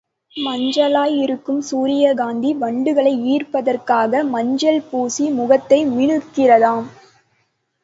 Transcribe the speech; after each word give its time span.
மஞ்சளாயிருக்கும் 0.33 1.59
சூரியகாந்தி, 1.59 2.53
வண்டுகளை 2.55 3.13
ஈர்ப்பதற் 3.33 3.83
காக 3.83 4.23
மஞ்சள் 4.31 4.81
பூசி 4.89 5.29
முகத்தை 5.31 5.79
மினுக்குகிறதாம். 5.87 6.85